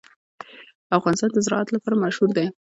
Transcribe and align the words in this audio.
افغانستان 0.97 1.29
د 1.33 1.37
زراعت 1.45 1.69
لپاره 1.75 2.01
مشهور 2.03 2.29
دی. 2.37 2.47